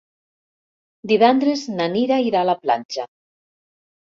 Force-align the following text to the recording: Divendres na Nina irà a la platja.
Divendres 1.11 1.65
na 1.75 1.87
Nina 1.97 2.17
irà 2.31 2.41
a 2.47 2.51
la 2.51 2.59
platja. 2.65 3.07